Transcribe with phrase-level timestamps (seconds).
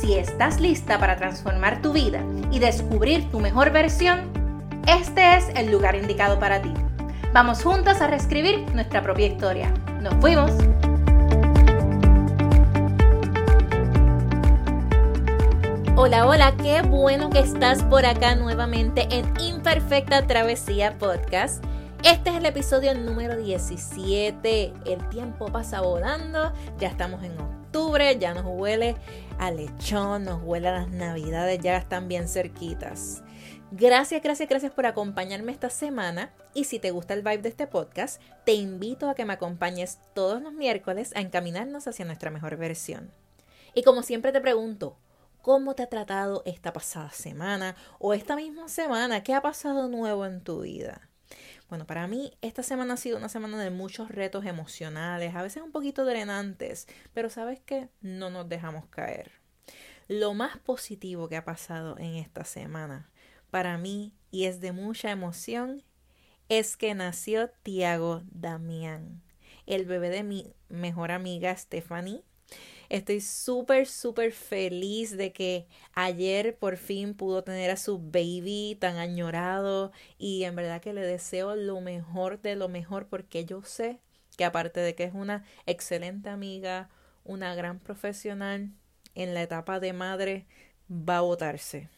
[0.00, 4.32] Si estás lista para transformar tu vida y descubrir tu mejor versión,
[4.88, 6.72] este es el lugar indicado para ti.
[7.34, 9.70] Vamos juntas a reescribir nuestra propia historia.
[10.00, 10.52] ¡Nos fuimos!
[15.96, 21.62] Hola, hola, qué bueno que estás por acá nuevamente en Imperfecta Travesía Podcast.
[22.04, 24.72] Este es el episodio número 17.
[24.86, 28.96] El tiempo pasa volando, ya estamos en octubre, ya nos huele
[29.40, 33.22] a lechón, nos huele las navidades, ya están bien cerquitas.
[33.70, 37.66] Gracias, gracias, gracias por acompañarme esta semana y si te gusta el vibe de este
[37.66, 42.58] podcast, te invito a que me acompañes todos los miércoles a encaminarnos hacia nuestra mejor
[42.58, 43.12] versión.
[43.72, 44.98] Y como siempre te pregunto,
[45.40, 49.22] ¿cómo te ha tratado esta pasada semana o esta misma semana?
[49.22, 51.09] ¿Qué ha pasado nuevo en tu vida?
[51.70, 55.62] Bueno, para mí esta semana ha sido una semana de muchos retos emocionales, a veces
[55.62, 59.30] un poquito drenantes, pero sabes que no nos dejamos caer.
[60.08, 63.08] Lo más positivo que ha pasado en esta semana
[63.52, 65.84] para mí y es de mucha emoción
[66.48, 69.22] es que nació Tiago Damián,
[69.66, 72.24] el bebé de mi mejor amiga Stephanie
[72.90, 78.96] Estoy súper, súper feliz de que ayer por fin pudo tener a su baby tan
[78.96, 84.00] añorado y en verdad que le deseo lo mejor de lo mejor porque yo sé
[84.36, 86.90] que aparte de que es una excelente amiga,
[87.22, 88.72] una gran profesional
[89.14, 90.46] en la etapa de madre,
[90.90, 91.88] va a votarse.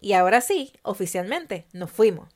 [0.00, 2.28] Y ahora sí, oficialmente, nos fuimos.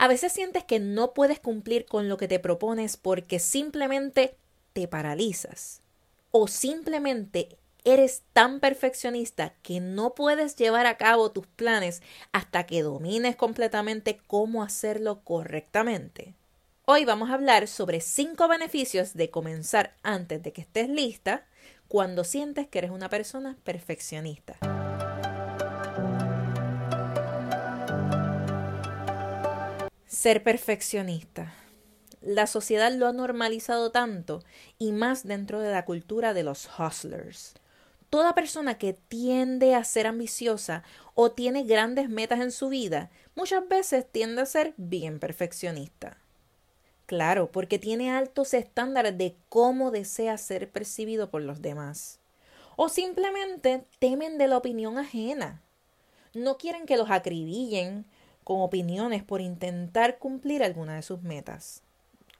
[0.00, 4.36] A veces sientes que no puedes cumplir con lo que te propones porque simplemente
[4.72, 5.82] te paralizas
[6.30, 12.00] o simplemente eres tan perfeccionista que no puedes llevar a cabo tus planes
[12.30, 16.36] hasta que domines completamente cómo hacerlo correctamente.
[16.84, 21.44] Hoy vamos a hablar sobre cinco beneficios de comenzar antes de que estés lista
[21.88, 24.58] cuando sientes que eres una persona perfeccionista.
[30.18, 31.54] Ser perfeccionista.
[32.20, 34.42] La sociedad lo ha normalizado tanto
[34.76, 37.54] y más dentro de la cultura de los hustlers.
[38.10, 40.82] Toda persona que tiende a ser ambiciosa
[41.14, 46.18] o tiene grandes metas en su vida, muchas veces tiende a ser bien perfeccionista.
[47.06, 52.18] Claro, porque tiene altos estándares de cómo desea ser percibido por los demás.
[52.74, 55.62] O simplemente temen de la opinión ajena.
[56.34, 58.04] No quieren que los acribillen
[58.48, 61.82] con opiniones por intentar cumplir alguna de sus metas.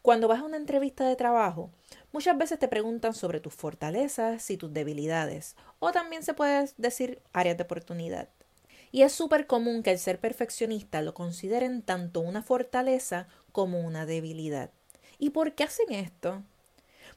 [0.00, 1.68] Cuando vas a una entrevista de trabajo,
[2.12, 7.20] muchas veces te preguntan sobre tus fortalezas y tus debilidades, o también se puede decir
[7.34, 8.30] áreas de oportunidad.
[8.90, 14.06] Y es súper común que el ser perfeccionista lo consideren tanto una fortaleza como una
[14.06, 14.70] debilidad.
[15.18, 16.42] ¿Y por qué hacen esto?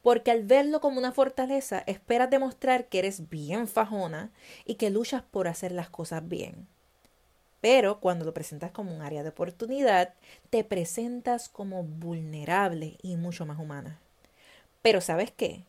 [0.02, 4.34] Porque al verlo como una fortaleza esperas demostrar que eres bien fajona
[4.66, 6.68] y que luchas por hacer las cosas bien.
[7.62, 10.16] Pero cuando lo presentas como un área de oportunidad,
[10.50, 14.00] te presentas como vulnerable y mucho más humana.
[14.82, 15.64] Pero ¿sabes qué?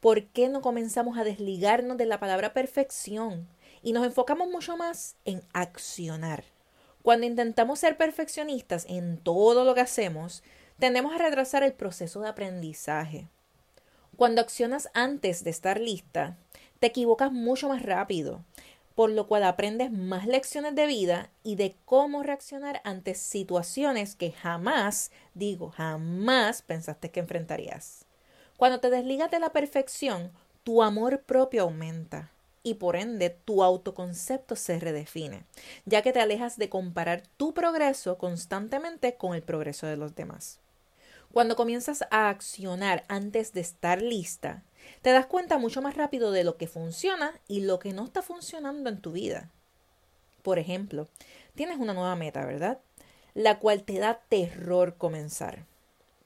[0.00, 3.48] ¿Por qué no comenzamos a desligarnos de la palabra perfección
[3.82, 6.44] y nos enfocamos mucho más en accionar?
[7.02, 10.42] Cuando intentamos ser perfeccionistas en todo lo que hacemos,
[10.78, 13.28] tendemos a retrasar el proceso de aprendizaje.
[14.16, 16.36] Cuando accionas antes de estar lista,
[16.78, 18.44] te equivocas mucho más rápido
[18.94, 24.32] por lo cual aprendes más lecciones de vida y de cómo reaccionar ante situaciones que
[24.32, 28.04] jamás, digo, jamás pensaste que enfrentarías.
[28.56, 30.32] Cuando te desligas de la perfección,
[30.64, 32.30] tu amor propio aumenta
[32.62, 35.44] y por ende tu autoconcepto se redefine,
[35.86, 40.58] ya que te alejas de comparar tu progreso constantemente con el progreso de los demás.
[41.32, 44.64] Cuando comienzas a accionar antes de estar lista,
[45.02, 48.22] te das cuenta mucho más rápido de lo que funciona y lo que no está
[48.22, 49.50] funcionando en tu vida.
[50.42, 51.08] Por ejemplo,
[51.54, 52.78] tienes una nueva meta, ¿verdad?
[53.34, 55.64] La cual te da terror comenzar.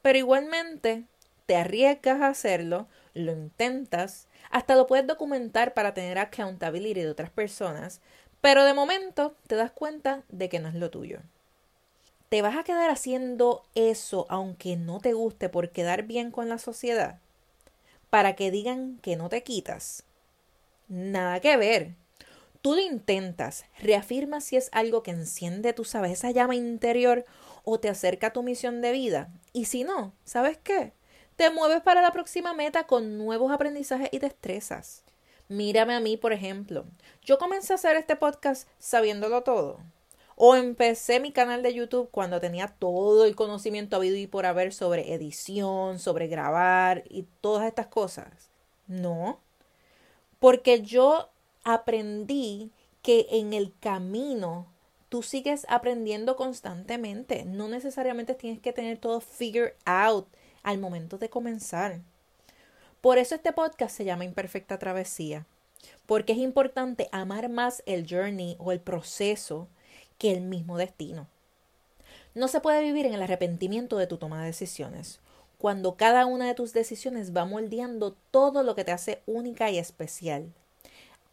[0.01, 1.03] Pero igualmente
[1.45, 7.29] te arriesgas a hacerlo, lo intentas, hasta lo puedes documentar para tener accountability de otras
[7.29, 8.01] personas,
[8.41, 11.19] pero de momento te das cuenta de que no es lo tuyo.
[12.29, 16.57] ¿Te vas a quedar haciendo eso aunque no te guste por quedar bien con la
[16.57, 17.19] sociedad?
[18.15, 20.05] Para que digan que no te quitas.
[20.87, 21.97] Nada que ver.
[22.61, 27.25] Tú lo intentas, reafirmas si es algo que enciende, tú sabes, esa llama interior
[27.65, 29.33] o te acerca a tu misión de vida.
[29.51, 30.93] Y si no, ¿sabes qué?
[31.35, 35.03] Te mueves para la próxima meta con nuevos aprendizajes y destrezas.
[35.49, 36.85] Mírame a mí, por ejemplo.
[37.21, 39.81] Yo comencé a hacer este podcast sabiéndolo todo.
[40.35, 44.73] O empecé mi canal de YouTube cuando tenía todo el conocimiento habido y por haber
[44.73, 48.49] sobre edición, sobre grabar y todas estas cosas.
[48.87, 49.39] No,
[50.39, 51.29] porque yo
[51.63, 52.71] aprendí
[53.01, 54.67] que en el camino
[55.09, 57.45] tú sigues aprendiendo constantemente.
[57.45, 60.27] No necesariamente tienes que tener todo figure out
[60.63, 62.01] al momento de comenzar.
[63.01, 65.45] Por eso este podcast se llama Imperfecta Travesía,
[66.05, 69.67] porque es importante amar más el journey o el proceso
[70.17, 71.27] que el mismo destino.
[72.33, 75.19] No se puede vivir en el arrepentimiento de tu toma de decisiones,
[75.57, 79.77] cuando cada una de tus decisiones va moldeando todo lo que te hace única y
[79.77, 80.51] especial.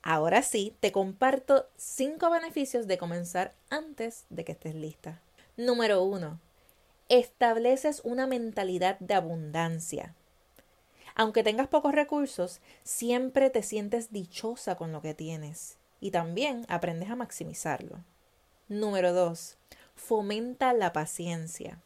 [0.02, 5.20] Ahora sí, te comparto cinco beneficios de comenzar antes de que estés lista.
[5.56, 6.40] Número 1.
[7.08, 10.14] Estableces una mentalidad de abundancia.
[11.14, 17.10] Aunque tengas pocos recursos, siempre te sientes dichosa con lo que tienes y también aprendes
[17.10, 17.98] a maximizarlo.
[18.72, 19.58] Número 2.
[19.94, 21.78] Fomenta la paciencia.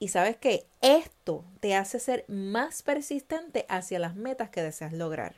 [0.00, 5.36] Y sabes que esto te hace ser más persistente hacia las metas que deseas lograr.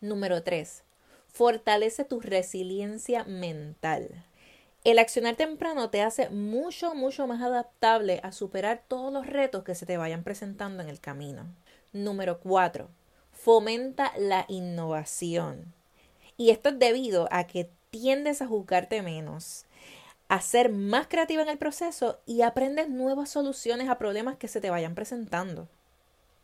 [0.00, 0.82] Número 3.
[1.28, 4.24] Fortalece tu resiliencia mental.
[4.82, 9.76] El accionar temprano te hace mucho, mucho más adaptable a superar todos los retos que
[9.76, 11.46] se te vayan presentando en el camino.
[11.92, 12.88] Número 4.
[13.30, 15.72] Fomenta la innovación.
[16.36, 19.66] Y esto es debido a que tiendes a juzgarte menos,
[20.32, 24.62] a ser más creativa en el proceso y aprendes nuevas soluciones a problemas que se
[24.62, 25.68] te vayan presentando.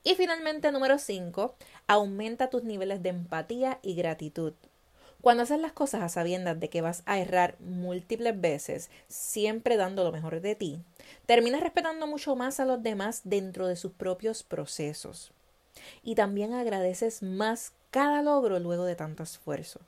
[0.05, 1.55] Y finalmente, número 5,
[1.87, 4.53] aumenta tus niveles de empatía y gratitud.
[5.23, 10.05] Cuando haces las cosas a sabiendas de que vas a errar múltiples veces, siempre dando
[10.05, 10.83] lo mejor de ti,
[11.25, 15.33] terminas respetando mucho más a los demás dentro de sus propios procesos.
[16.03, 19.81] Y también agradeces más cada logro luego de tanto esfuerzo.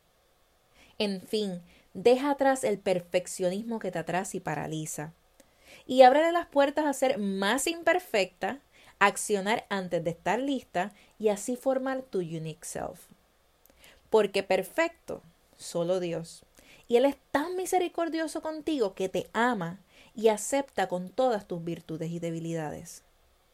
[0.96, 1.60] En fin,
[1.94, 5.12] Deja atrás el perfeccionismo que te atrasa y paraliza.
[5.86, 8.60] Y ábrele las puertas a ser más imperfecta,
[8.98, 13.06] accionar antes de estar lista y así formar tu unique self.
[14.08, 15.22] Porque perfecto,
[15.56, 16.44] solo Dios.
[16.86, 19.80] Y Él es tan misericordioso contigo que te ama
[20.14, 23.02] y acepta con todas tus virtudes y debilidades.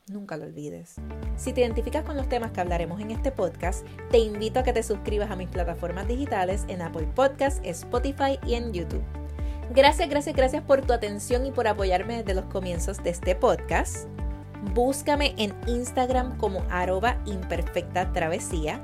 [0.09, 0.95] Nunca lo olvides.
[1.37, 4.73] Si te identificas con los temas que hablaremos en este podcast, te invito a que
[4.73, 9.03] te suscribas a mis plataformas digitales en Apple Podcasts, Spotify y en YouTube.
[9.75, 14.07] Gracias, gracias, gracias por tu atención y por apoyarme desde los comienzos de este podcast.
[14.75, 18.81] Búscame en Instagram como arroba imperfecta travesía.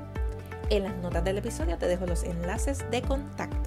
[0.69, 3.62] En las notas del episodio te dejo los enlaces de contacto.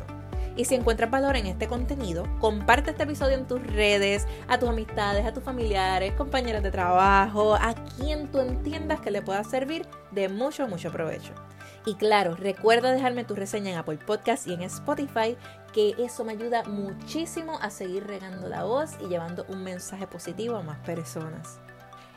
[0.57, 4.69] Y si encuentras valor en este contenido, comparte este episodio en tus redes, a tus
[4.69, 9.87] amistades, a tus familiares, compañeros de trabajo, a quien tú entiendas que le pueda servir
[10.13, 11.33] de mucho, mucho provecho.
[11.85, 15.37] Y claro, recuerda dejarme tu reseña en Apple Podcast y en Spotify,
[15.73, 20.57] que eso me ayuda muchísimo a seguir regando la voz y llevando un mensaje positivo
[20.57, 21.61] a más personas.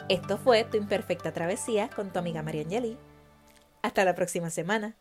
[0.08, 2.98] Esto fue Tu Imperfecta Travesía con tu amiga María Angeli.
[3.84, 4.96] Hasta la próxima semana.